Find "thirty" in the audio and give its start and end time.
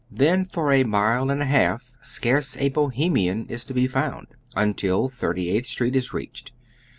5.09-5.49